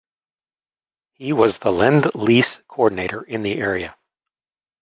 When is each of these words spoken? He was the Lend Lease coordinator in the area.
He 1.13 1.31
was 1.31 1.59
the 1.59 1.71
Lend 1.71 2.15
Lease 2.15 2.59
coordinator 2.67 3.21
in 3.21 3.43
the 3.43 3.59
area. 3.59 3.95